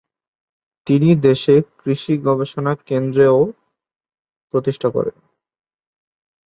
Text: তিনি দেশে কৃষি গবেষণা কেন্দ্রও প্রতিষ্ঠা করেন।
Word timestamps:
তিনি 0.87 1.09
দেশে 1.21 1.55
কৃষি 1.79 2.13
গবেষণা 2.25 2.73
কেন্দ্রও 2.87 3.41
প্রতিষ্ঠা 4.53 4.89
করেন। 4.89 5.17